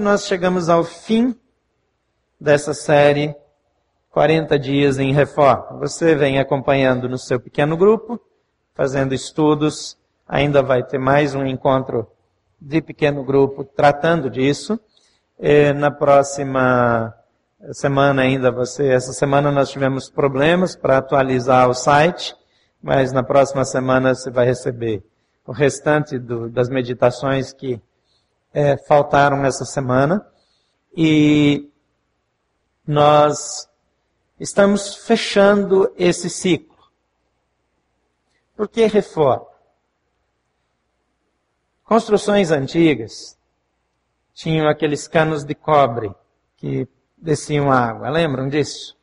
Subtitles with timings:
[0.00, 1.34] nós chegamos ao fim
[2.40, 3.34] dessa série
[4.10, 5.78] 40 dias em reforma.
[5.80, 8.20] Você vem acompanhando no seu pequeno grupo,
[8.74, 12.06] fazendo estudos, ainda vai ter mais um encontro
[12.60, 14.78] de pequeno grupo tratando disso.
[15.38, 17.14] E na próxima
[17.72, 22.34] semana ainda você, essa semana nós tivemos problemas para atualizar o site,
[22.82, 25.02] mas na próxima semana você vai receber
[25.46, 27.80] o restante do, das meditações que
[28.52, 30.26] é, faltaram essa semana.
[30.96, 31.70] E
[32.86, 33.68] nós
[34.40, 36.76] estamos fechando esse ciclo.
[38.56, 39.46] Por que reforma?
[41.84, 43.38] Construções antigas
[44.34, 46.14] tinham aqueles canos de cobre
[46.56, 46.86] que
[47.16, 48.10] desciam água.
[48.10, 48.96] Lembram disso?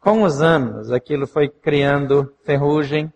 [0.00, 3.12] Com os anos, aquilo foi criando ferrugem,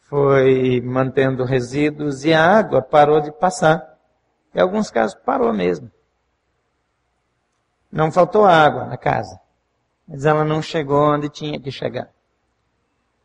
[0.00, 3.89] foi mantendo resíduos e a água parou de passar.
[4.54, 5.90] Em alguns casos parou mesmo.
[7.90, 9.40] Não faltou água na casa,
[10.06, 12.10] mas ela não chegou onde tinha que chegar.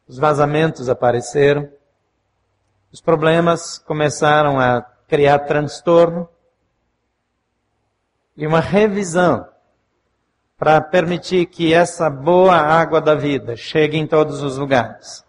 [0.07, 1.69] Os vazamentos apareceram,
[2.91, 6.27] os problemas começaram a criar transtorno
[8.37, 9.47] e uma revisão
[10.57, 15.23] para permitir que essa boa água da vida chegue em todos os lugares,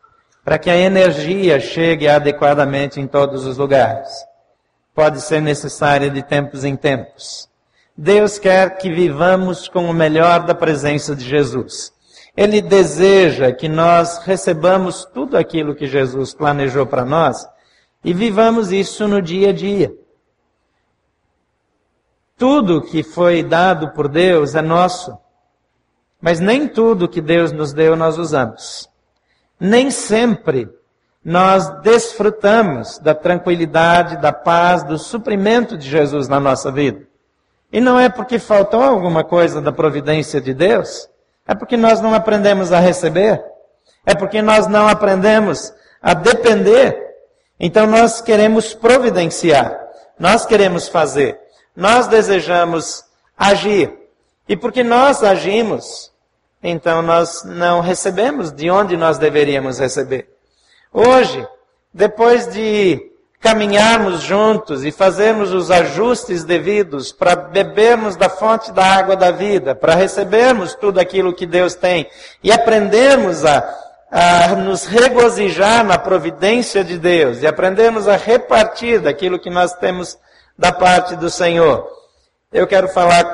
[0.44, 4.08] para que a energia chegue adequadamente em todos os lugares.
[4.96, 7.50] Pode ser necessária de tempos em tempos.
[7.94, 11.92] Deus quer que vivamos com o melhor da presença de Jesus.
[12.34, 17.46] Ele deseja que nós recebamos tudo aquilo que Jesus planejou para nós
[18.02, 19.94] e vivamos isso no dia a dia.
[22.38, 25.14] Tudo que foi dado por Deus é nosso,
[26.18, 28.88] mas nem tudo que Deus nos deu nós usamos.
[29.60, 30.70] Nem sempre
[31.26, 37.02] nós desfrutamos da tranquilidade, da paz, do suprimento de Jesus na nossa vida.
[37.72, 41.08] E não é porque faltou alguma coisa da providência de Deus,
[41.46, 43.42] é porque nós não aprendemos a receber,
[44.04, 47.06] é porque nós não aprendemos a depender
[47.58, 49.78] então nós queremos providenciar,
[50.18, 51.38] nós queremos fazer,
[51.74, 53.04] nós desejamos
[53.36, 53.92] agir.
[54.48, 56.12] E porque nós agimos,
[56.62, 60.28] então nós não recebemos de onde nós deveríamos receber.
[60.98, 61.46] Hoje,
[61.92, 69.14] depois de caminharmos juntos e fazermos os ajustes devidos para bebermos da fonte da água
[69.14, 72.08] da vida, para recebermos tudo aquilo que Deus tem
[72.42, 73.60] e aprendermos a
[74.10, 80.16] a nos regozijar na providência de Deus e aprendermos a repartir daquilo que nós temos
[80.56, 81.86] da parte do Senhor.
[82.50, 83.24] Eu quero falar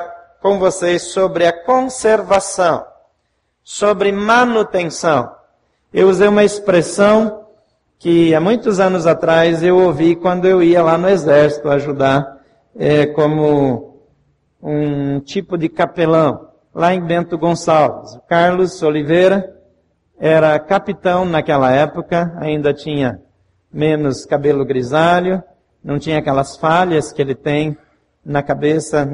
[0.41, 2.85] com vocês sobre a conservação,
[3.63, 5.33] sobre manutenção.
[5.93, 7.42] Eu usei uma expressão
[8.03, 12.37] que há muitos anos atrás eu ouvi quando eu ia lá no exército ajudar
[12.75, 13.97] é, como
[14.61, 18.13] um tipo de capelão, lá em Bento Gonçalves.
[18.15, 19.55] O Carlos Oliveira,
[20.19, 23.21] era capitão naquela época, ainda tinha
[23.71, 25.41] menos cabelo grisalho,
[25.81, 27.77] não tinha aquelas falhas que ele tem
[28.25, 29.07] na cabeça,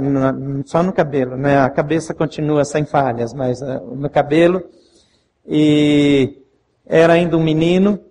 [0.66, 1.60] só no cabelo, né?
[1.60, 4.64] A cabeça continua sem falhas, mas uh, no cabelo.
[5.48, 6.42] E
[6.88, 8.09] era ainda um menino.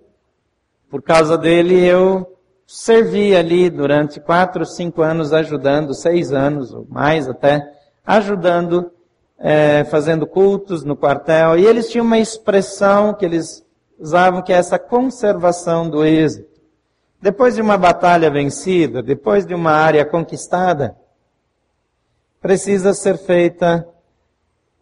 [0.89, 7.27] Por causa dele, eu servi ali durante quatro, cinco anos ajudando, seis anos ou mais
[7.27, 7.71] até,
[8.05, 8.91] ajudando
[9.37, 13.65] é, fazendo cultos no quartel, e eles tinham uma expressão que eles
[13.97, 16.49] usavam que é essa conservação do êxito.
[17.21, 20.95] Depois de uma batalha vencida, depois de uma área conquistada,
[22.41, 23.87] precisa ser feita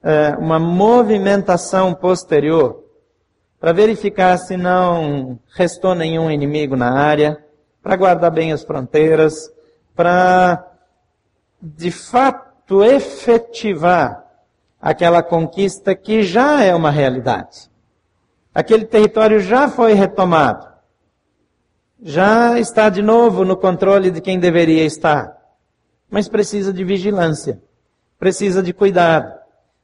[0.04, 2.87] é, uma movimentação posterior
[3.68, 7.44] para verificar se não restou nenhum inimigo na área,
[7.84, 9.52] para guardar bem as fronteiras,
[9.94, 10.66] para
[11.62, 14.24] de fato efetivar
[14.82, 17.70] aquela conquista que já é uma realidade.
[18.56, 20.66] Aquele território já foi retomado.
[22.02, 25.36] Já está de novo no controle de quem deveria estar.
[26.10, 27.62] Mas precisa de vigilância,
[28.18, 29.30] precisa de cuidado,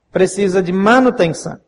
[0.09, 1.59] precisa de manutenção.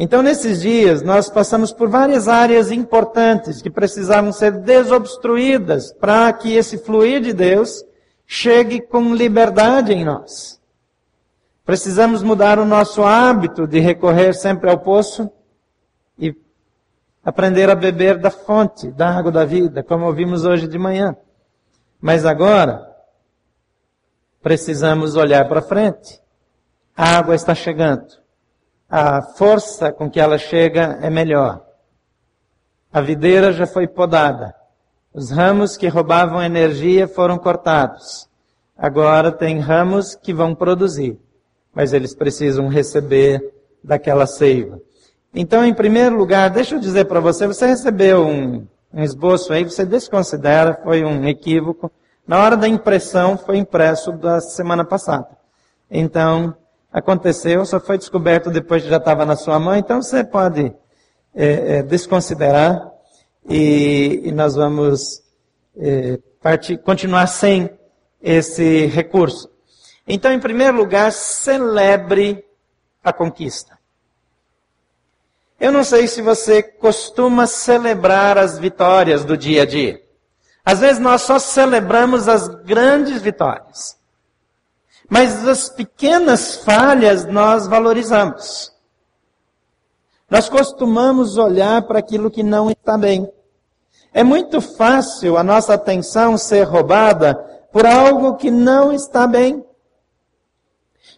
[0.00, 6.54] Então, nesses dias, nós passamos por várias áreas importantes que precisavam ser desobstruídas para que
[6.54, 7.84] esse fluir de Deus
[8.24, 10.60] chegue com liberdade em nós.
[11.64, 15.28] Precisamos mudar o nosso hábito de recorrer sempre ao poço
[16.16, 16.32] e
[17.24, 21.16] aprender a beber da fonte, da água da vida, como ouvimos hoje de manhã.
[22.00, 22.88] Mas agora,
[24.40, 26.22] precisamos olhar para frente.
[26.96, 28.27] A água está chegando.
[28.90, 31.62] A força com que ela chega é melhor.
[32.90, 34.54] A videira já foi podada.
[35.12, 38.28] Os ramos que roubavam energia foram cortados.
[38.76, 41.18] Agora tem ramos que vão produzir,
[41.74, 43.42] mas eles precisam receber
[43.84, 44.80] daquela seiva.
[45.34, 49.64] Então, em primeiro lugar, deixa eu dizer para você, você recebeu um, um esboço aí,
[49.64, 51.90] você desconsidera, foi um equívoco.
[52.26, 55.28] Na hora da impressão, foi impresso da semana passada.
[55.90, 56.54] Então,
[56.92, 60.72] aconteceu, só foi descoberto depois que já estava na sua mão, então você pode
[61.34, 62.90] é, é, desconsiderar
[63.48, 65.22] e, e, nós vamos
[65.76, 67.70] é, partir, continuar sem
[68.22, 69.50] esse recurso.
[70.06, 72.44] Então, em primeiro lugar, celebre
[73.04, 73.78] a conquista.
[75.60, 80.00] Eu não sei se você costuma celebrar as vitórias do dia a dia.
[80.64, 83.97] Às vezes nós só celebramos as grandes vitórias.
[85.08, 88.72] Mas as pequenas falhas nós valorizamos.
[90.30, 93.26] Nós costumamos olhar para aquilo que não está bem.
[94.12, 97.34] É muito fácil a nossa atenção ser roubada
[97.72, 99.64] por algo que não está bem.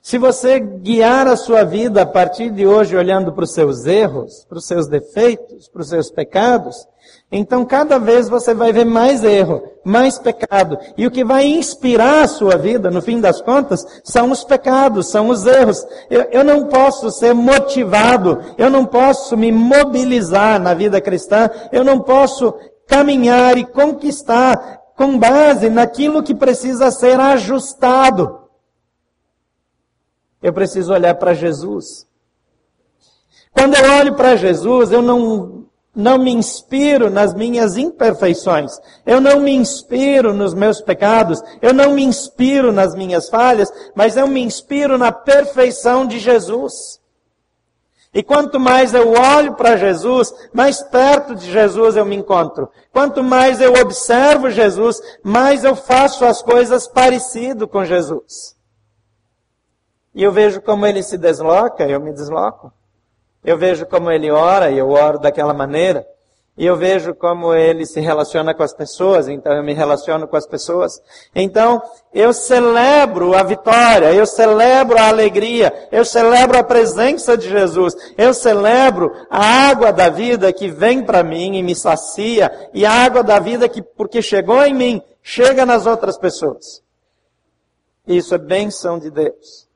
[0.03, 4.47] Se você guiar a sua vida a partir de hoje olhando para os seus erros,
[4.49, 6.89] para os seus defeitos, para os seus pecados,
[7.31, 10.79] então cada vez você vai ver mais erro, mais pecado.
[10.97, 15.11] E o que vai inspirar a sua vida, no fim das contas, são os pecados,
[15.11, 15.87] são os erros.
[16.09, 21.85] Eu, eu não posso ser motivado, eu não posso me mobilizar na vida cristã, eu
[21.85, 22.55] não posso
[22.89, 28.40] caminhar e conquistar com base naquilo que precisa ser ajustado.
[30.43, 32.07] Eu preciso olhar para Jesus.
[33.53, 38.73] Quando eu olho para Jesus, eu não, não me inspiro nas minhas imperfeições.
[39.05, 41.43] Eu não me inspiro nos meus pecados.
[41.61, 47.01] Eu não me inspiro nas minhas falhas, mas eu me inspiro na perfeição de Jesus.
[48.13, 52.69] E quanto mais eu olho para Jesus, mais perto de Jesus eu me encontro.
[52.93, 58.57] Quanto mais eu observo Jesus, mais eu faço as coisas parecido com Jesus.
[60.15, 62.73] E eu vejo como ele se desloca, eu me desloco.
[63.45, 66.07] Eu vejo como ele ora, e eu oro daquela maneira.
[66.59, 70.37] E eu vejo como ele se relaciona com as pessoas, então eu me relaciono com
[70.37, 71.01] as pessoas.
[71.35, 71.81] Então,
[72.13, 78.35] eu celebro a vitória, eu celebro a alegria, eu celebro a presença de Jesus, eu
[78.35, 83.23] celebro a água da vida que vem para mim e me sacia, e a água
[83.23, 86.83] da vida que, porque chegou em mim, chega nas outras pessoas.
[88.07, 89.70] Isso é bênção de Deus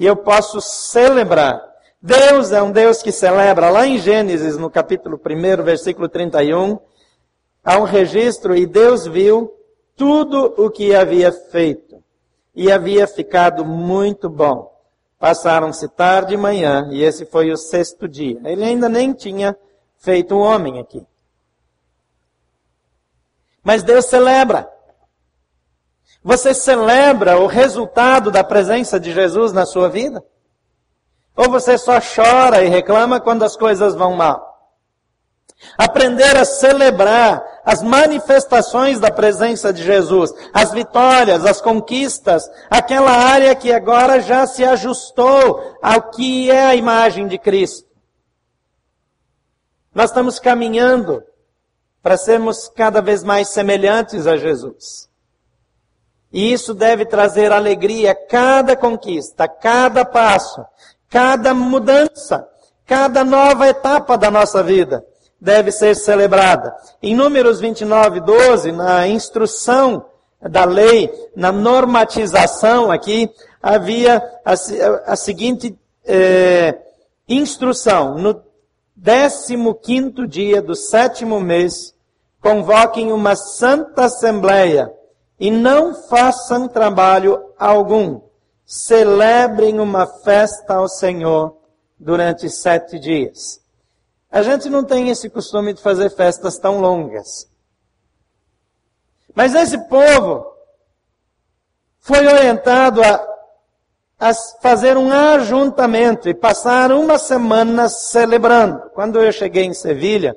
[0.00, 1.62] e eu posso celebrar.
[2.00, 3.68] Deus é um Deus que celebra.
[3.68, 6.78] Lá em Gênesis, no capítulo 1, versículo 31,
[7.62, 9.52] há um registro e Deus viu
[9.94, 12.02] tudo o que havia feito
[12.54, 14.74] e havia ficado muito bom.
[15.18, 18.40] Passaram-se tarde e manhã e esse foi o sexto dia.
[18.42, 19.54] Ele ainda nem tinha
[19.98, 21.06] feito um homem aqui.
[23.62, 24.66] Mas Deus celebra.
[26.22, 30.22] Você celebra o resultado da presença de Jesus na sua vida?
[31.34, 34.50] Ou você só chora e reclama quando as coisas vão mal?
[35.76, 43.54] Aprender a celebrar as manifestações da presença de Jesus, as vitórias, as conquistas, aquela área
[43.54, 47.88] que agora já se ajustou ao que é a imagem de Cristo.
[49.94, 51.22] Nós estamos caminhando
[52.02, 55.09] para sermos cada vez mais semelhantes a Jesus.
[56.32, 60.64] E isso deve trazer alegria a cada conquista, a cada passo,
[61.08, 62.46] cada mudança,
[62.86, 65.04] cada nova etapa da nossa vida
[65.40, 66.74] deve ser celebrada.
[67.02, 70.04] Em Números 29, 12, na instrução
[70.40, 73.30] da lei, na normatização aqui,
[73.62, 74.52] havia a,
[75.06, 76.78] a seguinte é,
[77.28, 78.16] instrução.
[78.18, 78.42] No
[79.02, 81.94] 15 dia do sétimo mês,
[82.40, 84.92] convoquem uma santa assembleia
[85.40, 88.20] e não façam trabalho algum.
[88.66, 91.56] Celebrem uma festa ao Senhor
[91.98, 93.58] durante sete dias.
[94.30, 97.50] A gente não tem esse costume de fazer festas tão longas.
[99.34, 100.46] Mas esse povo
[102.00, 103.26] foi orientado a,
[104.18, 108.90] a fazer um ajuntamento e passar uma semana celebrando.
[108.90, 110.36] Quando eu cheguei em Sevilha,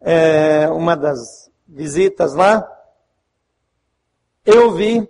[0.00, 2.75] é, uma das visitas lá,
[4.46, 5.06] eu vi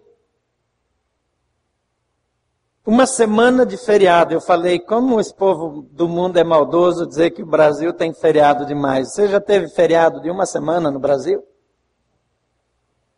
[2.87, 4.33] uma semana de feriado.
[4.33, 8.65] Eu falei, como esse povo do mundo é maldoso dizer que o Brasil tem feriado
[8.65, 9.13] demais.
[9.13, 11.47] Você já teve feriado de uma semana no Brasil?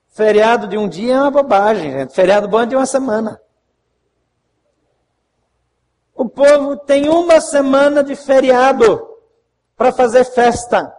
[0.09, 2.13] Feriado de um dia é uma bobagem, gente.
[2.13, 3.41] Feriado bom é de uma semana.
[6.15, 9.07] O povo tem uma semana de feriado
[9.77, 10.98] para fazer festa.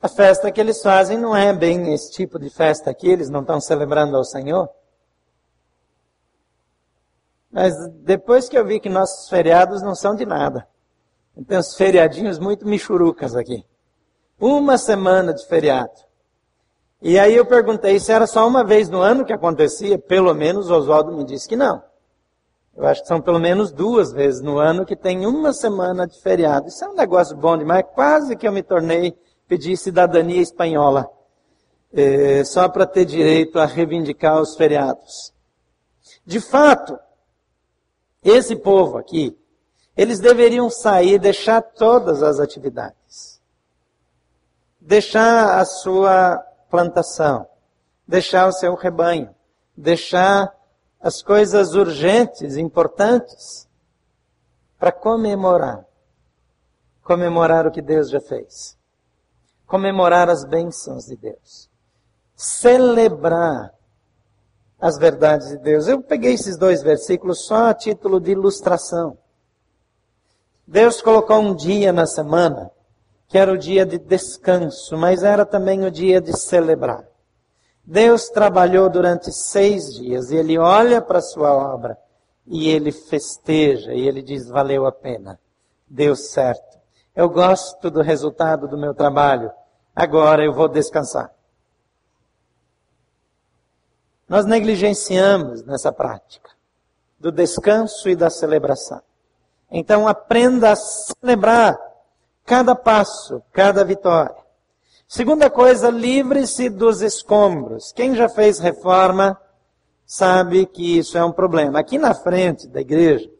[0.00, 3.40] A festa que eles fazem não é bem esse tipo de festa aqui, eles não
[3.40, 4.68] estão celebrando ao Senhor.
[7.50, 10.68] Mas depois que eu vi que nossos feriados não são de nada.
[11.48, 13.64] Tem uns feriadinhos muito michurucas aqui.
[14.38, 16.06] Uma semana de feriado.
[17.00, 19.98] E aí eu perguntei se era só uma vez no ano que acontecia.
[19.98, 21.82] Pelo menos Oswaldo me disse que não.
[22.76, 26.20] Eu acho que são pelo menos duas vezes no ano que tem uma semana de
[26.20, 26.68] feriado.
[26.68, 27.84] Isso é um negócio bom demais.
[27.94, 29.16] Quase que eu me tornei,
[29.48, 31.10] pedi cidadania espanhola.
[31.92, 35.32] É, só para ter direito a reivindicar os feriados.
[36.26, 36.98] De fato,
[38.22, 39.36] esse povo aqui,
[39.96, 43.40] eles deveriam sair, deixar todas as atividades.
[44.80, 46.36] Deixar a sua
[46.68, 47.48] plantação,
[48.06, 49.34] deixar o seu rebanho,
[49.76, 50.52] deixar
[51.00, 53.68] as coisas urgentes, importantes,
[54.78, 55.86] para comemorar.
[57.02, 58.75] Comemorar o que Deus já fez.
[59.66, 61.68] Comemorar as bênçãos de Deus.
[62.34, 63.74] Celebrar
[64.80, 65.88] as verdades de Deus.
[65.88, 69.18] Eu peguei esses dois versículos só a título de ilustração.
[70.66, 72.70] Deus colocou um dia na semana
[73.28, 77.04] que era o dia de descanso, mas era também o dia de celebrar.
[77.84, 81.98] Deus trabalhou durante seis dias e ele olha para a sua obra
[82.46, 85.38] e ele festeja e ele diz: valeu a pena,
[85.88, 86.65] deu certo.
[87.16, 89.50] Eu gosto do resultado do meu trabalho,
[89.94, 91.32] agora eu vou descansar.
[94.28, 96.50] Nós negligenciamos nessa prática
[97.18, 99.00] do descanso e da celebração.
[99.70, 101.78] Então aprenda a celebrar
[102.44, 104.36] cada passo, cada vitória.
[105.08, 107.92] Segunda coisa, livre-se dos escombros.
[107.92, 109.40] Quem já fez reforma
[110.04, 111.78] sabe que isso é um problema.
[111.78, 113.30] Aqui na frente da igreja,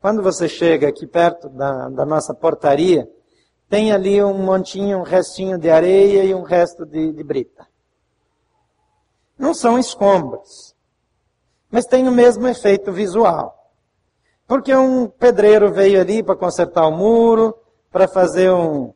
[0.00, 3.08] quando você chega aqui perto da, da nossa portaria,
[3.70, 7.70] tem ali um montinho, um restinho de areia e um resto de, de brita
[9.40, 10.76] não são escombros,
[11.70, 13.56] mas tem o mesmo efeito visual.
[14.46, 17.56] Porque um pedreiro veio ali para consertar o muro,
[17.90, 18.92] para fazer um,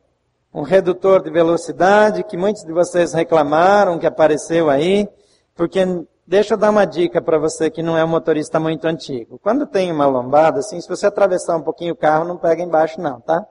[0.53, 5.09] um redutor de velocidade, que muitos de vocês reclamaram que apareceu aí,
[5.55, 5.83] porque
[6.27, 9.39] deixa eu dar uma dica para você que não é um motorista muito antigo.
[9.39, 13.01] Quando tem uma lombada, assim, se você atravessar um pouquinho o carro, não pega embaixo
[13.01, 13.43] não, tá?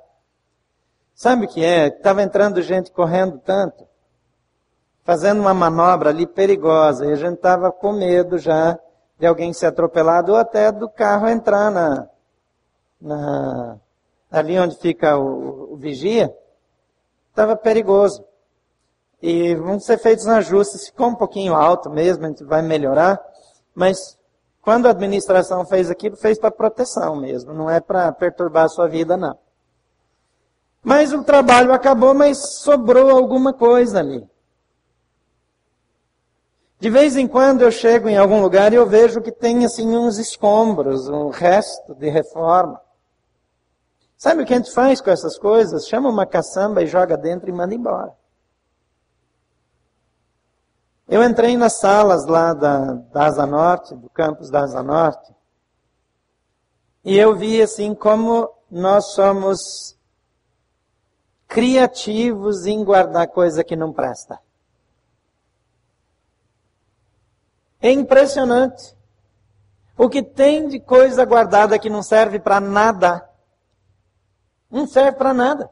[1.14, 1.87] Sabe o que é?
[1.87, 3.87] Estava entrando gente correndo tanto,
[5.04, 7.06] fazendo uma manobra ali perigosa.
[7.06, 8.78] E a gente estava com medo já
[9.18, 12.09] de alguém ser atropelado ou até do carro entrar na,
[13.00, 13.76] na
[14.30, 16.35] ali onde fica o, o vigia.
[17.30, 18.25] Estava perigoso.
[19.23, 20.87] E vão ser feitos ajustes.
[20.88, 23.21] Ficou um pouquinho alto mesmo, a gente vai melhorar.
[23.73, 24.18] Mas
[24.61, 27.52] quando a administração fez aquilo, fez para proteção mesmo.
[27.52, 29.38] Não é para perturbar a sua vida, não.
[30.85, 34.29] Mas o trabalho acabou, mas sobrou alguma coisa ali.
[36.79, 39.97] De vez em quando eu chego em algum lugar e eu vejo que tem assim
[39.97, 42.79] uns escombros, um resto de reforma.
[44.19, 45.88] Sabe o que a gente faz com essas coisas?
[45.88, 48.14] Chama uma caçamba e joga dentro e manda embora.
[51.09, 55.35] Eu entrei nas salas lá da, da Asa Norte, do campus da Asa Norte,
[57.03, 59.94] e eu vi assim como nós somos
[61.49, 64.39] criativos em guardar coisa que não presta.
[67.81, 68.97] É impressionante.
[69.97, 73.29] O que tem de coisa guardada que não serve para nada.
[74.71, 75.71] Não serve para nada.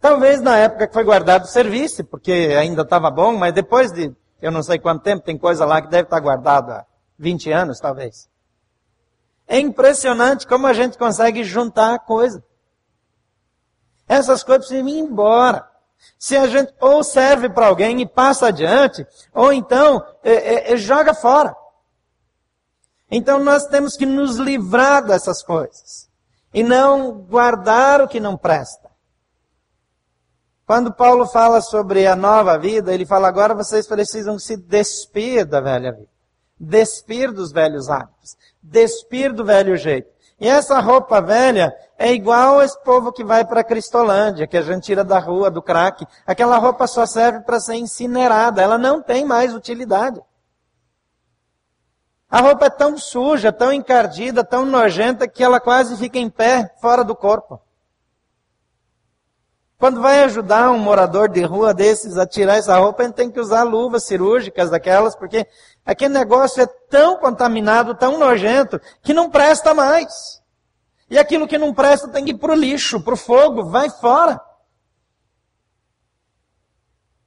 [0.00, 4.14] Talvez na época que foi guardado servisse, porque ainda estava bom, mas depois de
[4.44, 6.86] eu não sei quanto tempo, tem coisa lá que deve estar guardada há
[7.18, 8.28] 20 anos, talvez.
[9.48, 12.44] É impressionante como a gente consegue juntar coisa.
[14.08, 15.68] Essas coisas precisam ir embora.
[16.18, 20.76] Se a gente ou serve para alguém e passa adiante, ou então é, é, é,
[20.76, 21.54] joga fora.
[23.10, 26.08] Então nós temos que nos livrar dessas coisas
[26.52, 28.90] e não guardar o que não presta.
[30.66, 35.60] Quando Paulo fala sobre a nova vida, ele fala agora vocês precisam se despir da
[35.60, 36.08] velha vida,
[36.58, 40.13] despir dos velhos hábitos, despir do velho jeito.
[40.40, 44.62] E essa roupa velha é igual esse povo que vai para a Cristolândia, que a
[44.62, 46.04] gente tira da rua, do crack.
[46.26, 50.20] Aquela roupa só serve para ser incinerada, ela não tem mais utilidade.
[52.28, 56.74] A roupa é tão suja, tão encardida, tão nojenta, que ela quase fica em pé,
[56.80, 57.60] fora do corpo.
[59.84, 63.38] Quando vai ajudar um morador de rua desses a tirar essa roupa, gente tem que
[63.38, 65.46] usar luvas cirúrgicas daquelas, porque
[65.84, 70.40] Aquele negócio é tão contaminado, tão nojento, que não presta mais.
[71.10, 73.90] E aquilo que não presta tem que ir para o lixo, para o fogo, vai
[73.90, 74.40] fora.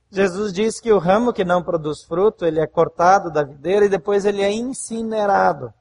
[0.10, 3.90] Jesus diz que o ramo que não produz fruto, ele é cortado da videira e
[3.90, 5.72] depois ele é incinerado.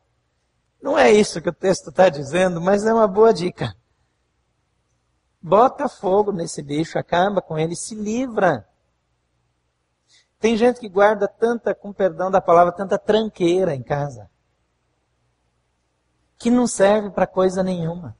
[0.82, 3.74] Não é isso que o texto está dizendo, mas é uma boa dica.
[5.46, 8.66] Bota fogo nesse lixo, acaba com ele, se livra.
[10.40, 14.28] Tem gente que guarda tanta, com perdão da palavra, tanta tranqueira em casa,
[16.36, 18.16] que não serve para coisa nenhuma.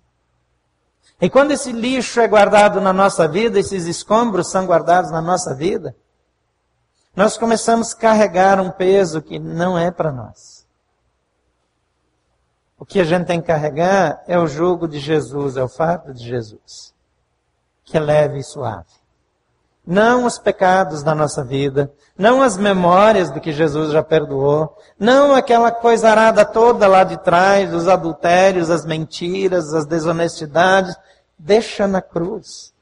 [1.21, 5.53] E quando esse lixo é guardado na nossa vida, esses escombros são guardados na nossa
[5.53, 5.97] vida,
[7.13, 10.65] nós começamos a carregar um peso que não é para nós.
[12.79, 16.15] O que a gente tem que carregar é o jugo de Jesus, é o fardo
[16.15, 16.95] de Jesus,
[17.87, 18.85] que é leve e suave.
[19.87, 25.33] Não os pecados da nossa vida, não as memórias do que Jesus já perdoou, não
[25.33, 30.97] aquela coisa arada toda lá de trás, os adultérios, as mentiras, as desonestidades,
[31.39, 32.75] deixa na cruz.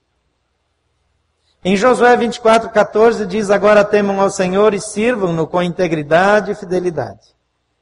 [1.63, 7.35] Em Josué 24, 14 diz, agora temam ao Senhor e sirvam-no com integridade e fidelidade.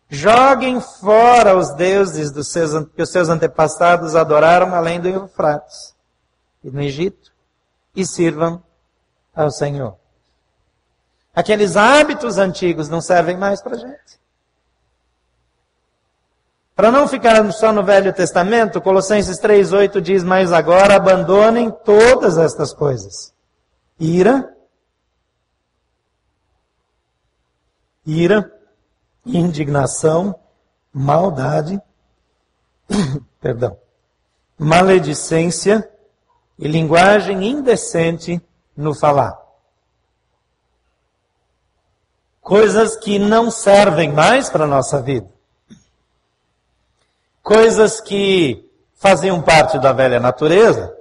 [0.09, 5.92] Joguem fora os deuses dos seus, que os seus antepassados adoraram além do Eufrates
[6.62, 7.33] e no Egito
[7.95, 8.62] e sirvam
[9.35, 9.97] ao Senhor.
[11.35, 14.21] Aqueles hábitos antigos não servem mais para gente.
[16.75, 22.73] Para não ficar só no Velho Testamento, Colossenses 3,8 diz, mas agora abandonem todas estas
[22.73, 23.33] coisas.
[24.00, 24.54] Ira,
[28.07, 28.50] ira,
[29.25, 30.35] indignação,
[30.92, 31.81] maldade,
[33.40, 33.78] perdão,
[34.59, 35.88] maledicência
[36.59, 38.40] e linguagem indecente
[38.76, 39.40] no falar.
[42.40, 45.32] Coisas que não servem mais para a nossa vida
[47.42, 50.94] coisas que faziam parte da velha natureza,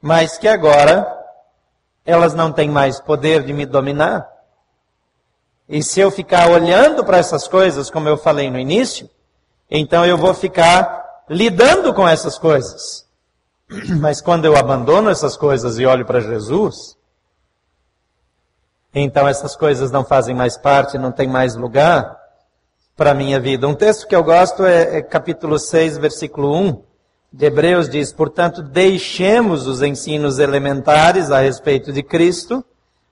[0.00, 1.06] mas que agora
[2.04, 4.26] elas não têm mais poder de me dominar.
[5.68, 9.10] E se eu ficar olhando para essas coisas, como eu falei no início,
[9.70, 13.05] então eu vou ficar lidando com essas coisas.
[14.00, 16.96] Mas quando eu abandono essas coisas e olho para Jesus,
[18.94, 22.16] então essas coisas não fazem mais parte, não tem mais lugar,
[22.96, 23.68] para a minha vida.
[23.68, 26.82] Um texto que eu gosto é, é capítulo 6, versículo 1
[27.30, 32.64] de Hebreus, diz, portanto, deixemos os ensinos elementares a respeito de Cristo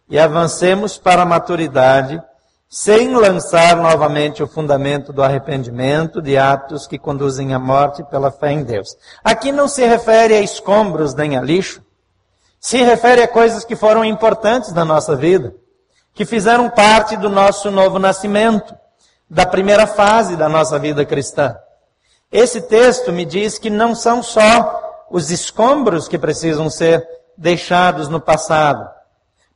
[0.08, 2.22] e avancemos para a maturidade,
[2.76, 8.50] sem lançar novamente o fundamento do arrependimento de atos que conduzem à morte pela fé
[8.50, 8.96] em Deus.
[9.22, 11.80] Aqui não se refere a escombros nem a lixo,
[12.58, 15.54] se refere a coisas que foram importantes na nossa vida,
[16.12, 18.74] que fizeram parte do nosso novo nascimento
[19.30, 21.56] da primeira fase da nossa vida cristã.
[22.32, 27.06] Esse texto me diz que não são só os escombros que precisam ser
[27.38, 28.84] deixados no passado.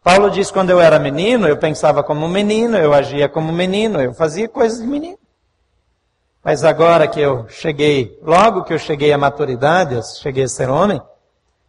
[0.09, 4.15] Paulo diz: quando eu era menino, eu pensava como menino, eu agia como menino, eu
[4.15, 5.19] fazia coisas de menino.
[6.43, 10.71] Mas agora que eu cheguei, logo que eu cheguei à maturidade, eu cheguei a ser
[10.71, 10.99] homem,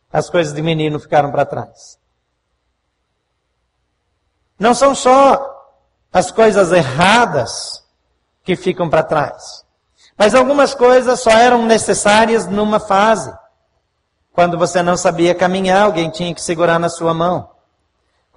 [0.10, 2.00] as coisas de menino ficaram para trás.
[4.58, 5.46] Não são só
[6.14, 7.84] as coisas erradas
[8.46, 9.66] que ficam para trás.
[10.18, 13.34] Mas algumas coisas só eram necessárias numa fase.
[14.32, 17.49] Quando você não sabia caminhar, alguém tinha que segurar na sua mão.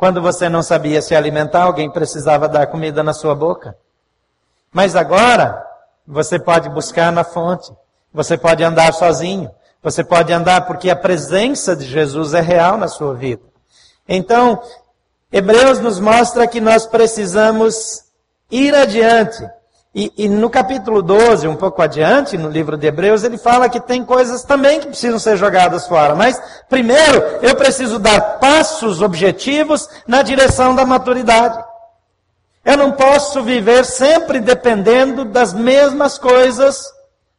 [0.02, 3.76] Quando você não sabia se alimentar, alguém precisava dar comida na sua boca.
[4.72, 5.64] Mas agora,
[6.04, 7.72] você pode buscar na fonte.
[8.12, 9.48] Você pode andar sozinho.
[9.80, 13.44] Você pode andar porque a presença de Jesus é real na sua vida.
[14.08, 14.60] Então,
[15.30, 18.02] Hebreus nos mostra que nós precisamos
[18.50, 19.48] ir adiante
[19.94, 23.78] e, e, no capítulo 12, um pouco adiante, no livro de Hebreus, ele fala que
[23.78, 26.14] tem coisas também que precisam ser jogadas fora.
[26.14, 31.62] Mas, primeiro, eu preciso dar passos objetivos na direção da maturidade.
[32.64, 36.90] Eu não posso viver sempre dependendo das mesmas coisas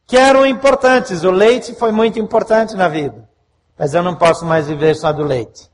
[0.06, 1.24] que eram importantes.
[1.24, 3.28] O leite foi muito importante na vida.
[3.76, 5.68] Mas eu não posso mais viver só do leite.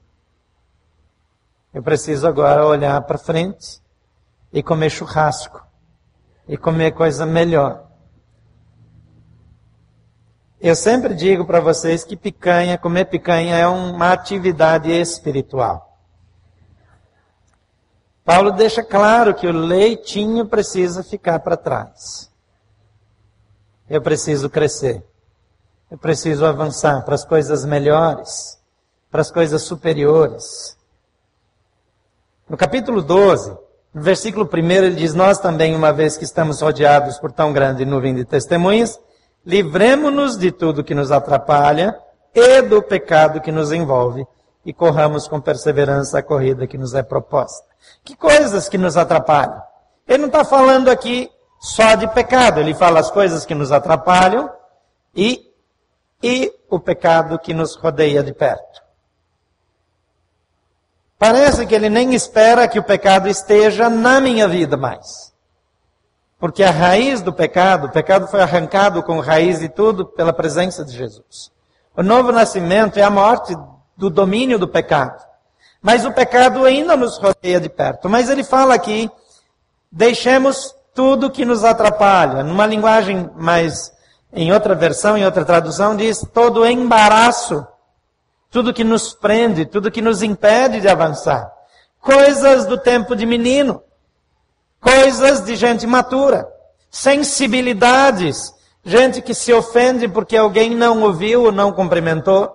[1.74, 3.82] Eu preciso agora olhar para frente
[4.50, 5.68] e comer churrasco
[6.48, 7.90] e comer coisa melhor.
[10.60, 15.96] Eu sempre digo para vocês que picanha, comer picanha é uma atividade espiritual.
[18.22, 22.30] Paulo deixa claro que o leitinho precisa ficar para trás.
[23.88, 25.02] Eu preciso crescer.
[25.90, 28.60] Eu preciso avançar para as coisas melhores,
[29.10, 30.76] para as coisas superiores.
[32.48, 33.56] No capítulo 12,
[33.92, 37.84] no versículo 1 ele diz: Nós também, uma vez que estamos rodeados por tão grande
[37.84, 39.00] nuvem de testemunhas,
[39.44, 41.96] livremos-nos de tudo que nos atrapalha
[42.34, 44.24] e do pecado que nos envolve
[44.64, 47.64] e corramos com perseverança a corrida que nos é proposta.
[48.04, 49.60] Que coisas que nos atrapalham?
[50.06, 52.60] Ele não está falando aqui só de pecado.
[52.60, 54.50] Ele fala as coisas que nos atrapalham
[55.14, 55.50] e,
[56.22, 58.82] e o pecado que nos rodeia de perto.
[61.20, 65.34] Parece que ele nem espera que o pecado esteja na minha vida mais.
[66.38, 70.82] Porque a raiz do pecado, o pecado foi arrancado com raiz de tudo pela presença
[70.82, 71.52] de Jesus.
[71.94, 73.54] O novo nascimento é a morte
[73.98, 75.22] do domínio do pecado.
[75.82, 78.08] Mas o pecado ainda nos rodeia de perto.
[78.08, 79.10] Mas ele fala aqui,
[79.92, 82.42] deixemos tudo que nos atrapalha.
[82.42, 83.92] Numa linguagem mais,
[84.32, 87.66] em outra versão, em outra tradução, diz todo embaraço.
[88.50, 91.50] Tudo que nos prende, tudo que nos impede de avançar.
[92.00, 93.82] Coisas do tempo de menino.
[94.80, 96.48] Coisas de gente matura.
[96.90, 98.52] Sensibilidades.
[98.84, 102.50] Gente que se ofende porque alguém não ouviu ou não cumprimentou.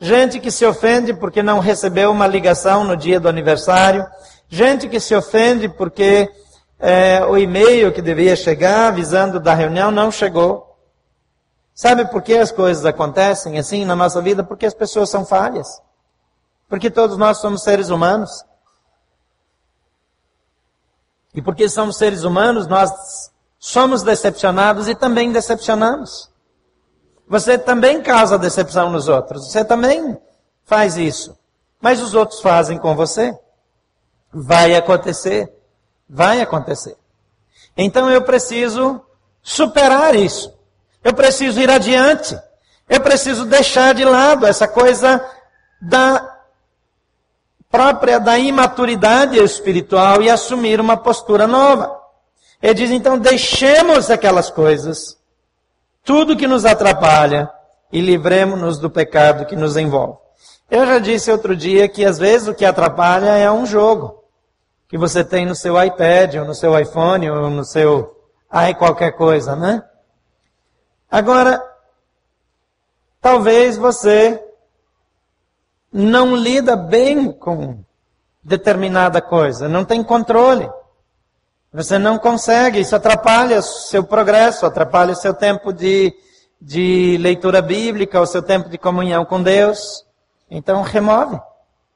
[0.00, 4.04] Gente que se ofende porque não recebeu uma ligação no dia do aniversário.
[4.48, 6.28] Gente que se ofende porque
[6.80, 10.71] é, o e-mail que devia chegar avisando da reunião não chegou.
[11.74, 14.44] Sabe por que as coisas acontecem assim na nossa vida?
[14.44, 15.80] Porque as pessoas são falhas.
[16.68, 18.44] Porque todos nós somos seres humanos.
[21.34, 22.90] E porque somos seres humanos, nós
[23.58, 26.30] somos decepcionados e também decepcionamos.
[27.26, 29.50] Você também causa decepção nos outros.
[29.50, 30.20] Você também
[30.64, 31.38] faz isso.
[31.80, 33.38] Mas os outros fazem com você.
[34.30, 35.50] Vai acontecer.
[36.08, 36.96] Vai acontecer.
[37.76, 39.00] Então eu preciso
[39.42, 40.52] superar isso.
[41.02, 42.38] Eu preciso ir adiante.
[42.88, 45.24] Eu preciso deixar de lado essa coisa
[45.80, 46.32] da
[47.70, 51.98] própria da imaturidade espiritual e assumir uma postura nova.
[52.62, 55.16] Ele diz então: deixemos aquelas coisas,
[56.04, 57.50] tudo que nos atrapalha,
[57.92, 60.18] e livremos-nos do pecado que nos envolve.
[60.70, 64.22] Eu já disse outro dia que às vezes o que atrapalha é um jogo
[64.88, 68.14] que você tem no seu iPad, ou no seu iPhone, ou no seu
[68.50, 69.82] ai qualquer coisa, né?
[71.12, 71.62] Agora,
[73.20, 74.42] talvez você
[75.92, 77.84] não lida bem com
[78.42, 80.70] determinada coisa, não tem controle.
[81.70, 86.14] Você não consegue, isso atrapalha seu progresso, atrapalha seu tempo de,
[86.58, 90.06] de leitura bíblica, o seu tempo de comunhão com Deus.
[90.50, 91.38] Então remove.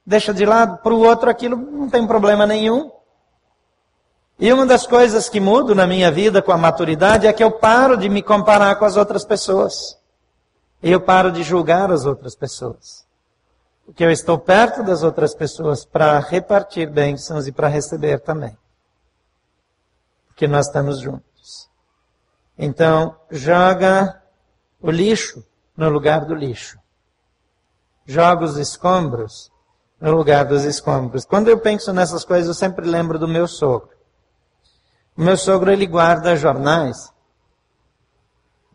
[0.04, 0.82] Deixa de lado.
[0.82, 2.90] Para o outro aquilo não tem problema nenhum.
[4.38, 7.50] E uma das coisas que mudo na minha vida com a maturidade é que eu
[7.50, 9.98] paro de me comparar com as outras pessoas.
[10.82, 13.06] E eu paro de julgar as outras pessoas.
[13.86, 18.56] Porque eu estou perto das outras pessoas para repartir bênçãos e para receber também.
[20.26, 21.70] Porque nós estamos juntos.
[22.58, 24.20] Então, joga
[24.82, 25.42] o lixo
[25.74, 26.78] no lugar do lixo.
[28.04, 29.50] Joga os escombros
[29.98, 31.24] no lugar dos escombros.
[31.24, 33.95] Quando eu penso nessas coisas, eu sempre lembro do meu sogro.
[35.16, 37.12] Meu sogro ele guarda jornais,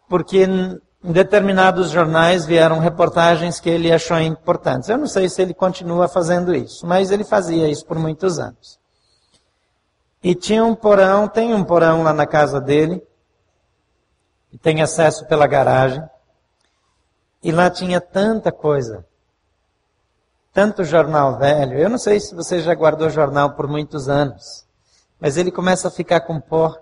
[0.09, 4.89] porque em determinados jornais vieram reportagens que ele achou importantes.
[4.89, 8.79] Eu não sei se ele continua fazendo isso, mas ele fazia isso por muitos anos.
[10.23, 13.01] E tinha um porão, tem um porão lá na casa dele,
[14.51, 16.03] e tem acesso pela garagem.
[17.43, 19.05] E lá tinha tanta coisa
[20.53, 21.77] tanto jornal velho.
[21.77, 24.65] Eu não sei se você já guardou jornal por muitos anos,
[25.21, 26.75] mas ele começa a ficar com pó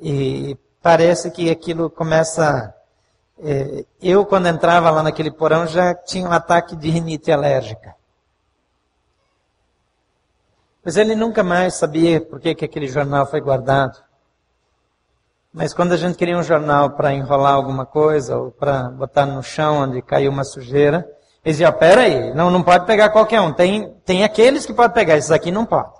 [0.00, 2.72] e parece que aquilo começa.
[3.42, 7.96] É, eu, quando entrava lá naquele porão, já tinha um ataque de rinite alérgica.
[10.84, 13.98] Mas ele nunca mais sabia por que, que aquele jornal foi guardado.
[15.52, 19.42] Mas quando a gente queria um jornal para enrolar alguma coisa ou para botar no
[19.42, 20.98] chão onde caiu uma sujeira,
[21.44, 23.52] eles diziam, pera aí, não, não pode pegar qualquer um.
[23.52, 25.99] Tem, tem aqueles que podem pegar, esses aqui não pode.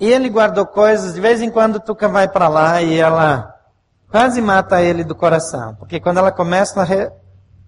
[0.00, 3.54] E ele guardou coisas, de vez em quando Tuca vai para lá e ela
[4.10, 5.74] quase mata ele do coração.
[5.74, 7.12] Porque quando ela começa a re,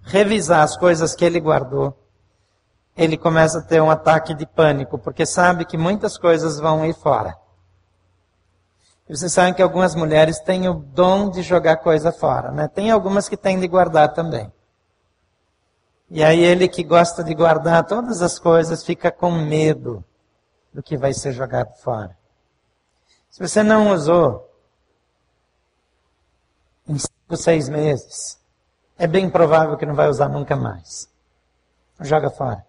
[0.02, 1.94] revisar as coisas que ele guardou,
[2.96, 6.94] ele começa a ter um ataque de pânico, porque sabe que muitas coisas vão ir
[6.94, 7.36] fora.
[9.06, 12.66] Vocês sabem que algumas mulheres têm o dom de jogar coisa fora, né?
[12.66, 14.50] Tem algumas que têm de guardar também.
[16.08, 20.02] E aí ele que gosta de guardar todas as coisas fica com medo
[20.72, 22.21] do que vai ser jogado fora.
[23.32, 24.46] Se você não usou
[26.86, 28.38] em cinco, seis meses,
[28.98, 31.08] é bem provável que não vai usar nunca mais.
[31.98, 32.62] Joga fora.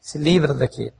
[0.00, 0.96] Se livra daquilo.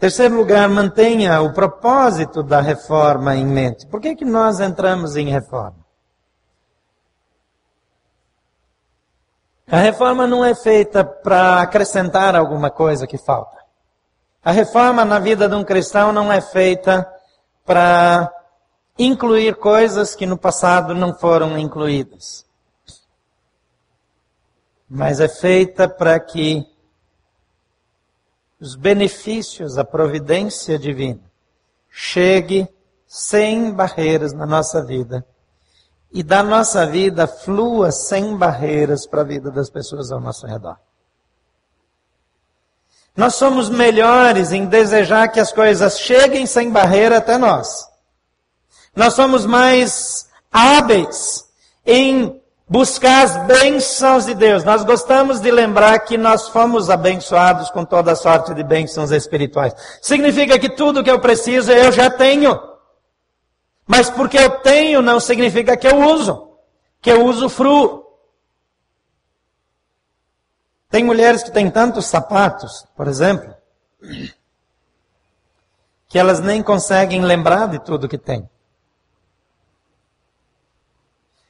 [0.00, 3.86] Terceiro lugar, mantenha o propósito da reforma em mente.
[3.86, 5.78] Por que, que nós entramos em reforma?
[9.70, 13.61] A reforma não é feita para acrescentar alguma coisa que falta.
[14.44, 17.08] A reforma na vida de um cristão não é feita
[17.64, 18.28] para
[18.98, 22.44] incluir coisas que no passado não foram incluídas.
[24.88, 26.66] Mas é feita para que
[28.60, 31.22] os benefícios, a providência divina,
[31.88, 32.68] chegue
[33.06, 35.24] sem barreiras na nossa vida
[36.10, 40.78] e da nossa vida flua sem barreiras para a vida das pessoas ao nosso redor.
[43.16, 47.86] Nós somos melhores em desejar que as coisas cheguem sem barreira até nós.
[48.96, 51.44] Nós somos mais hábeis
[51.86, 54.64] em buscar as bênçãos de Deus.
[54.64, 59.74] Nós gostamos de lembrar que nós fomos abençoados com toda sorte de bênçãos espirituais.
[60.00, 62.58] Significa que tudo que eu preciso eu já tenho.
[63.86, 66.48] Mas porque eu tenho não significa que eu uso,
[67.00, 68.01] que eu uso fru.
[70.92, 73.54] Tem mulheres que têm tantos sapatos, por exemplo,
[76.06, 78.46] que elas nem conseguem lembrar de tudo que tem.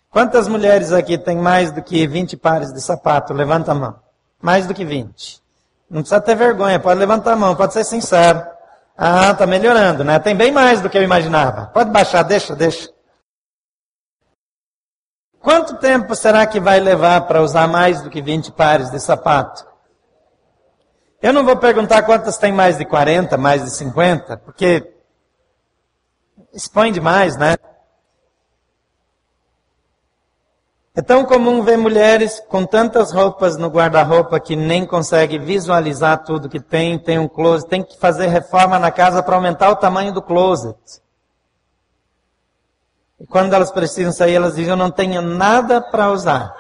[0.09, 3.35] Quantas mulheres aqui têm mais do que 20 pares de sapato?
[3.35, 3.97] Levanta a mão.
[4.41, 5.43] Mais do que 20.
[5.91, 8.47] Não precisa ter vergonha, pode levantar a mão, pode ser sincero.
[8.97, 10.21] Ah, tá melhorando, né?
[10.21, 11.67] Tem bem mais do que eu imaginava.
[11.75, 12.89] Pode baixar, deixa, deixa.
[15.43, 19.67] Quanto tempo será que vai levar para usar mais do que 20 pares de sapato?
[21.21, 24.89] Eu não vou perguntar quantas tem mais de 40, mais de 50, porque
[26.55, 27.57] expõe demais, né?
[30.95, 36.49] É tão comum ver mulheres com tantas roupas no guarda-roupa que nem consegue visualizar tudo
[36.49, 40.13] que tem, tem um closet, tem que fazer reforma na casa para aumentar o tamanho
[40.13, 41.02] do closet.
[43.23, 46.53] E quando elas precisam sair, elas dizem: Eu não tenho nada para usar.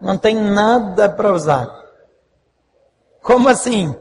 [0.00, 1.68] Não tem nada para usar.
[3.22, 3.94] Como assim?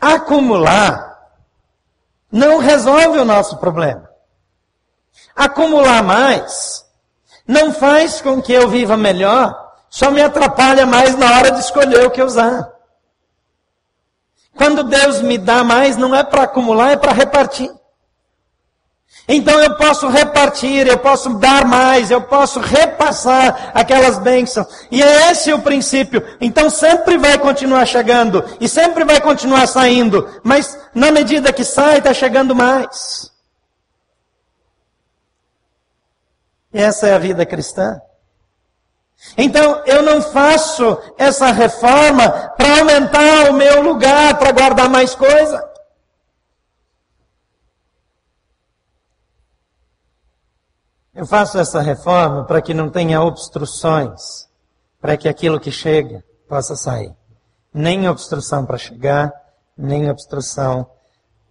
[0.00, 1.06] Acumular
[2.32, 4.10] não resolve o nosso problema.
[5.34, 6.84] Acumular mais
[7.46, 12.06] não faz com que eu viva melhor, só me atrapalha mais na hora de escolher
[12.06, 12.75] o que usar.
[14.56, 17.70] Quando Deus me dá mais, não é para acumular, é para repartir.
[19.28, 24.66] Então eu posso repartir, eu posso dar mais, eu posso repassar aquelas bênçãos.
[24.90, 26.22] E é esse o princípio.
[26.40, 31.98] Então sempre vai continuar chegando e sempre vai continuar saindo, mas na medida que sai,
[31.98, 33.32] está chegando mais.
[36.72, 38.00] E essa é a vida cristã.
[39.36, 45.62] Então, eu não faço essa reforma para aumentar o meu lugar, para guardar mais coisa.
[51.14, 54.46] Eu faço essa reforma para que não tenha obstruções,
[55.00, 57.14] para que aquilo que chega possa sair.
[57.72, 59.32] Nem obstrução para chegar,
[59.76, 60.86] nem obstrução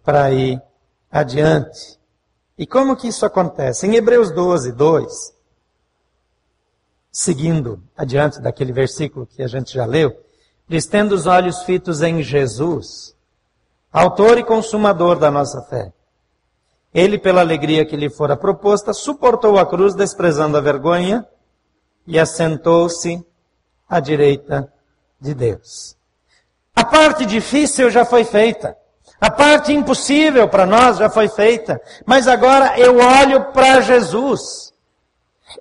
[0.04, 0.62] para ir
[1.12, 1.99] adiante.
[2.58, 3.88] E como que isso acontece?
[3.88, 5.35] Em Hebreus 12, 2,
[7.15, 10.13] seguindo adiante daquele versículo que a gente já leu,
[10.67, 13.15] diz: tendo os olhos fitos em Jesus,
[13.89, 15.93] autor e consumador da nossa fé.
[16.93, 21.25] Ele, pela alegria que lhe fora proposta, suportou a cruz, desprezando a vergonha,
[22.06, 23.25] e assentou-se
[23.88, 24.71] à direita
[25.19, 25.95] de Deus.
[26.75, 28.75] A parte difícil já foi feita.
[29.21, 31.82] A parte impossível para nós já foi feita.
[32.06, 34.73] Mas agora eu olho para Jesus.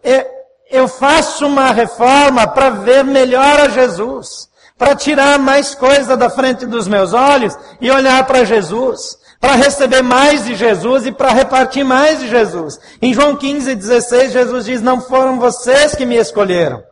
[0.02, 0.33] É,
[0.74, 6.66] eu faço uma reforma para ver melhor a Jesus, para tirar mais coisa da frente
[6.66, 11.84] dos meus olhos e olhar para Jesus, para receber mais de Jesus e para repartir
[11.84, 12.80] mais de Jesus.
[13.00, 16.82] Em João 15, 16, Jesus diz: Não foram vocês que me escolheram,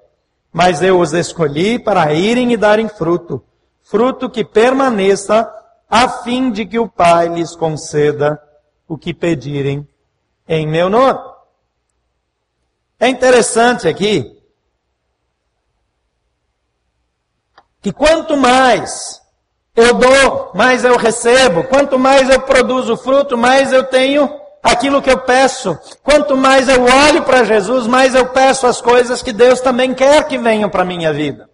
[0.52, 3.42] mas eu os escolhi para irem e darem fruto,
[3.82, 5.52] fruto que permaneça,
[5.90, 8.40] a fim de que o Pai lhes conceda
[8.86, 9.86] o que pedirem
[10.48, 11.31] em meu nome.
[13.02, 14.32] É interessante aqui
[17.80, 19.20] que quanto mais
[19.74, 25.10] eu dou, mais eu recebo, quanto mais eu produzo fruto, mais eu tenho aquilo que
[25.10, 25.76] eu peço.
[26.00, 30.28] Quanto mais eu olho para Jesus, mais eu peço as coisas que Deus também quer
[30.28, 31.50] que venham para a minha vida.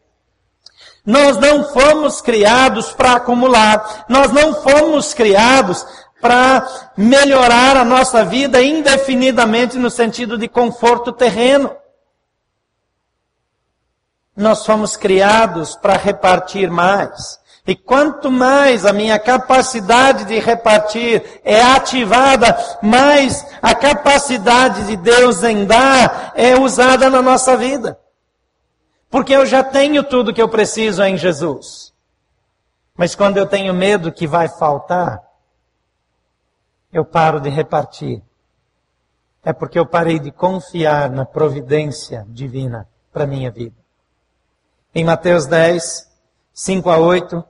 [1.07, 4.05] Nós não fomos criados para acumular.
[4.07, 5.87] Nós não fomos criados
[6.21, 11.75] para melhorar a nossa vida indefinidamente no sentido de conforto terreno.
[14.37, 17.39] Nós fomos criados para repartir mais.
[17.67, 25.43] E quanto mais a minha capacidade de repartir é ativada, mais a capacidade de Deus
[25.43, 27.99] em dar é usada na nossa vida.
[29.11, 31.93] Porque eu já tenho tudo que eu preciso em Jesus.
[32.97, 35.28] Mas quando eu tenho medo que vai faltar,
[36.93, 38.23] eu paro de repartir.
[39.45, 43.77] É porque eu parei de confiar na providência divina para minha vida.
[44.95, 46.09] Em Mateus 10,
[46.53, 47.45] 5 a 8,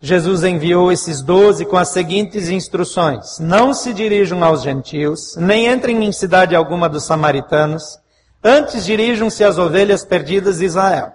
[0.00, 6.04] Jesus enviou esses doze com as seguintes instruções: Não se dirijam aos gentios, nem entrem
[6.04, 7.98] em cidade alguma dos samaritanos,
[8.42, 11.12] antes dirijam-se às ovelhas perdidas de Israel.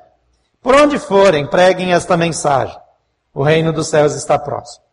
[0.61, 2.77] Por onde forem, preguem esta mensagem:
[3.33, 4.83] O reino dos céus está próximo.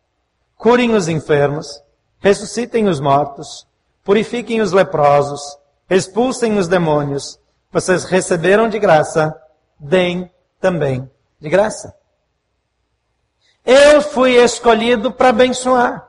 [0.57, 1.83] Curem os enfermos,
[2.20, 3.66] ressuscitem os mortos,
[4.04, 5.40] purifiquem os leprosos,
[5.88, 7.38] expulsem os demônios.
[7.70, 9.35] Vocês receberam de graça,
[9.78, 11.09] deem também
[11.40, 11.94] de graça.
[13.64, 16.09] Eu fui escolhido para abençoar.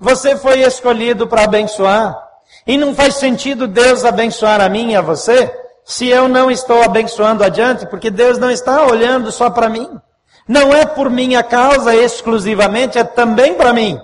[0.00, 2.16] Você foi escolhido para abençoar.
[2.66, 5.52] E não faz sentido Deus abençoar a mim e a você
[5.84, 9.88] se eu não estou abençoando adiante, porque Deus não está olhando só para mim.
[10.48, 14.00] Não é por minha causa exclusivamente, é também para mim.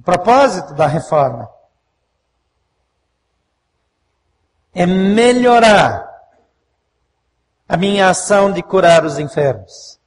[0.00, 1.46] O propósito da reforma
[4.72, 6.08] é melhorar
[7.68, 10.00] a minha ação de curar os enfermos,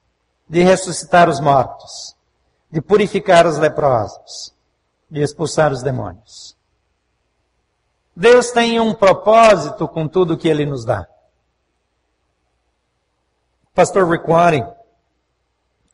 [0.49, 2.15] de ressuscitar os mortos,
[2.71, 4.51] de purificar os leprosos,
[5.11, 6.57] de expulsar os demônios.
[8.15, 11.07] Deus tem um propósito com tudo que Ele nos dá.
[13.75, 14.67] Pastor Rick Warren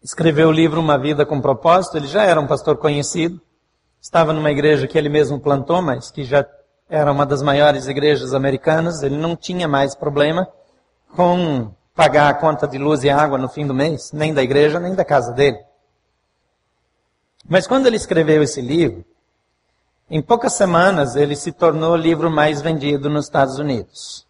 [0.02, 1.98] escreveu o livro Uma Vida com Propósito.
[1.98, 3.42] Ele já era um pastor conhecido.
[4.02, 6.46] Estava numa igreja que ele mesmo plantou, mas que já
[6.90, 9.04] era uma das maiores igrejas americanas.
[9.04, 10.48] Ele não tinha mais problema
[11.16, 14.80] com pagar a conta de luz e água no fim do mês, nem da igreja,
[14.80, 15.60] nem da casa dele.
[17.48, 19.04] Mas quando ele escreveu esse livro,
[20.10, 24.26] em poucas semanas ele se tornou o livro mais vendido nos Estados Unidos.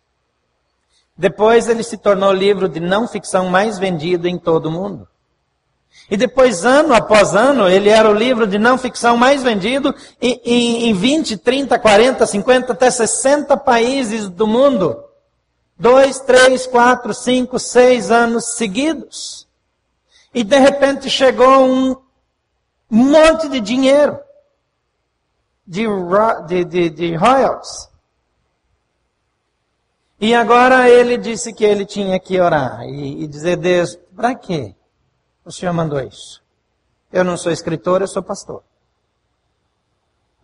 [1.17, 5.07] Depois ele se tornou o livro de não ficção mais vendido em todo o mundo.
[6.09, 10.41] E depois, ano após ano, ele era o livro de não ficção mais vendido em,
[10.43, 15.09] em, em 20, 30, 40, 50, até 60 países do mundo
[15.79, 19.47] dois, três, quatro, cinco, seis anos seguidos.
[20.33, 21.95] E de repente chegou um
[22.89, 24.19] monte de dinheiro
[25.65, 25.85] de,
[26.47, 27.15] de, de, de.
[30.19, 34.75] E agora ele disse que ele tinha que orar e, e dizer, Deus, para quê?
[35.49, 36.43] O Senhor mandou isso.
[37.11, 38.61] Eu não sou escritor, eu sou pastor.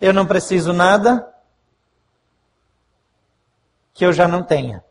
[0.02, 1.32] Eu não preciso nada
[3.94, 4.84] que eu já não tenha.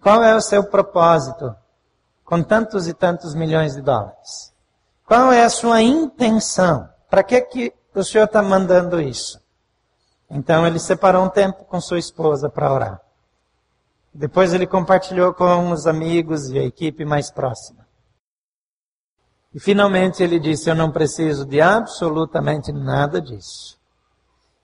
[0.00, 1.54] Qual é o seu propósito
[2.24, 4.54] com tantos e tantos milhões de dólares?
[5.04, 6.88] Qual é a sua intenção?
[7.10, 9.38] Para que, que o senhor está mandando isso?
[10.30, 13.00] Então ele separou um tempo com sua esposa para orar.
[14.14, 17.79] Depois ele compartilhou com os amigos e a equipe mais próxima.
[19.54, 23.78] E finalmente ele disse: Eu não preciso de absolutamente nada disso.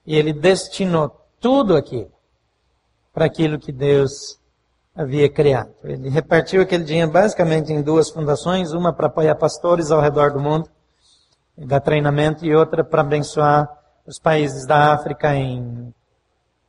[0.06, 2.12] E ele destinou tudo aquilo
[3.12, 4.38] para aquilo que Deus
[4.94, 5.70] havia criado.
[5.84, 10.40] Ele repartiu aquele dinheiro basicamente em duas fundações, uma para apoiar pastores ao redor do
[10.40, 10.68] mundo,
[11.56, 13.68] dar treinamento, e outra para abençoar
[14.06, 15.92] os países da África em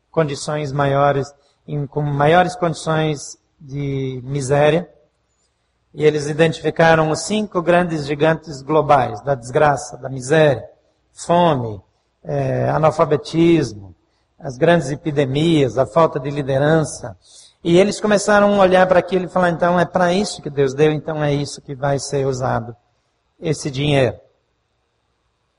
[0.10, 1.34] condições maiores,
[1.68, 4.90] em, com maiores condições de miséria.
[5.98, 10.64] E eles identificaram os cinco grandes gigantes globais da desgraça, da miséria,
[11.12, 11.82] fome,
[12.24, 13.96] é, analfabetismo,
[14.38, 17.18] as grandes epidemias, a falta de liderança,
[17.64, 20.76] e eles começaram a olhar para aquilo e falar, então é para isso que Deus
[20.76, 22.76] deu, então é isso que vai ser usado,
[23.42, 24.18] esse dinheiro.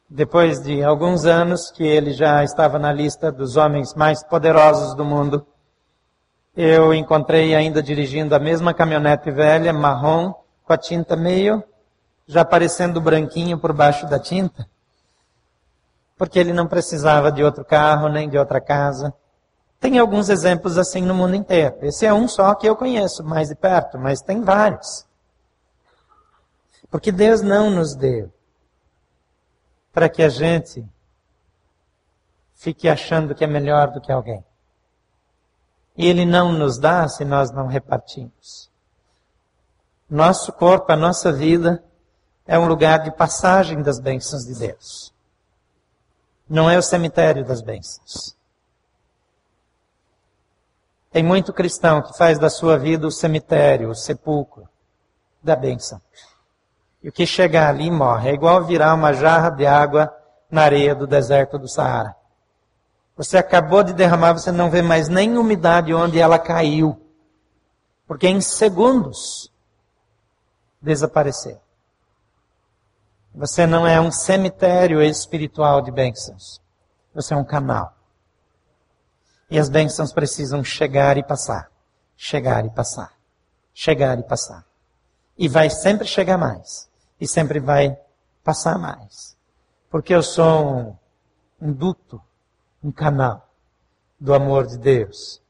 [0.08, 5.04] Depois de alguns anos que ele já estava na lista dos homens mais poderosos do
[5.04, 5.44] mundo,
[6.60, 11.62] eu encontrei ainda dirigindo a mesma caminhonete velha, marrom, com a tinta meio
[12.26, 14.68] já parecendo branquinho por baixo da tinta,
[16.16, 19.14] porque ele não precisava de outro carro nem de outra casa.
[19.78, 21.78] Tem alguns exemplos assim no mundo inteiro.
[21.82, 25.06] Esse é um só que eu conheço mais de perto, mas tem vários.
[26.90, 28.32] Porque Deus não nos deu
[29.92, 30.84] para que a gente
[32.56, 34.44] fique achando que é melhor do que alguém.
[35.98, 38.70] E Ele não nos dá se nós não repartimos.
[40.08, 41.82] Nosso corpo, a nossa vida,
[42.46, 45.12] é um lugar de passagem das bênçãos de Deus.
[46.48, 48.36] Não é o cemitério das bênçãos.
[51.10, 54.68] Tem muito cristão que faz da sua vida o cemitério, o sepulcro
[55.42, 56.00] da bênção.
[57.02, 58.30] E o que chegar ali morre.
[58.30, 60.14] É igual virar uma jarra de água
[60.48, 62.14] na areia do deserto do Saara.
[63.18, 67.04] Você acabou de derramar, você não vê mais nem umidade onde ela caiu.
[68.06, 69.52] Porque em segundos
[70.80, 71.60] desapareceu.
[73.34, 76.62] Você não é um cemitério espiritual de bênçãos.
[77.12, 77.92] Você é um canal.
[79.50, 81.72] E as bênçãos precisam chegar e passar.
[82.16, 83.12] Chegar e passar.
[83.74, 84.64] Chegar e passar.
[85.36, 86.88] E vai sempre chegar mais.
[87.20, 87.98] E sempre vai
[88.44, 89.36] passar mais.
[89.90, 90.96] Porque eu sou um,
[91.60, 92.22] um duto,
[92.88, 93.46] um canal
[94.18, 95.42] do amor de Deus.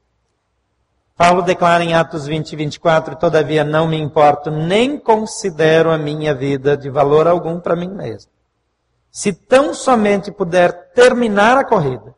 [1.15, 6.35] Paulo declara em Atos 20 e 24: Todavia não me importo, nem considero a minha
[6.35, 8.31] vida de valor algum para mim mesmo.
[9.09, 12.13] Se tão somente puder terminar a corrida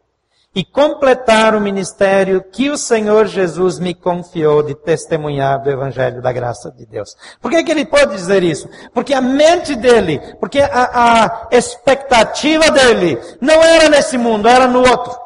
[0.53, 6.31] e completar o ministério que o Senhor Jesus me confiou de testemunhar do Evangelho da
[6.33, 7.15] graça de Deus.
[7.39, 8.69] Por que, que ele pode dizer isso?
[8.93, 10.67] Porque a mente dele, porque a,
[11.23, 15.21] a expectativa dele não era nesse mundo, era no outro.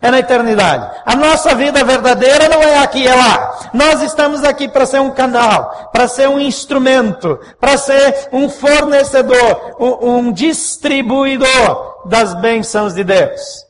[0.00, 1.00] É na eternidade.
[1.06, 3.70] A nossa vida verdadeira não é aqui, é lá.
[3.72, 9.76] Nós estamos aqui para ser um canal, para ser um instrumento, para ser um fornecedor,
[9.80, 13.63] um, um distribuidor das bênçãos de Deus.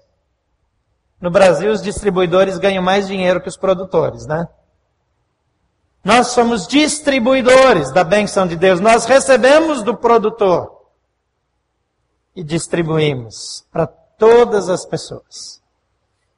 [1.21, 4.47] No Brasil, os distribuidores ganham mais dinheiro que os produtores, né?
[6.05, 8.79] Nós somos distribuidores da benção de Deus.
[8.79, 10.71] Nós recebemos do produtor
[12.37, 15.63] e distribuímos para todas as pessoas.